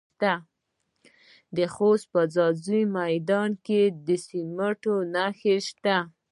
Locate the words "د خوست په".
1.55-2.21